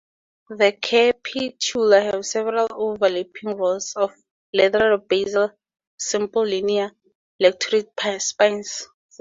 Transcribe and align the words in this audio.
The 0.49 0.71
capitula 0.81 2.01
have 2.11 2.25
several 2.25 2.67
overlapping 2.71 3.55
rows 3.55 3.93
of 3.95 4.11
leathery 4.51 4.97
basal 4.97 5.51
simple 5.99 6.43
linear-lanceolate 6.43 8.19
spines. 8.19 8.87